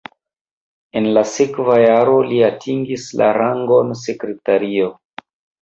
En 1.01 1.09
la 1.17 1.23
sekva 1.31 1.75
jaro 1.83 2.17
li 2.31 2.41
atingis 2.49 3.05
la 3.23 3.29
rangon 3.41 3.95
sekretario. 4.07 4.93